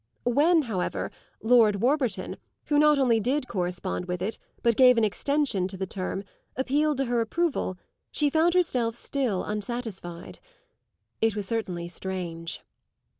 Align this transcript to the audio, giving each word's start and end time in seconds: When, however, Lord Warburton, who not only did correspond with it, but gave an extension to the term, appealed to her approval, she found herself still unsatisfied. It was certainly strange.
When, 0.25 0.63
however, 0.63 1.11
Lord 1.43 1.75
Warburton, 1.75 2.37
who 2.69 2.79
not 2.79 2.97
only 2.97 3.19
did 3.19 3.47
correspond 3.47 4.05
with 4.05 4.19
it, 4.19 4.39
but 4.63 4.75
gave 4.75 4.97
an 4.97 5.03
extension 5.03 5.67
to 5.67 5.77
the 5.77 5.85
term, 5.85 6.23
appealed 6.55 6.97
to 6.97 7.05
her 7.05 7.21
approval, 7.21 7.77
she 8.09 8.27
found 8.31 8.55
herself 8.55 8.95
still 8.95 9.43
unsatisfied. 9.43 10.39
It 11.21 11.35
was 11.35 11.45
certainly 11.45 11.87
strange. 11.87 12.63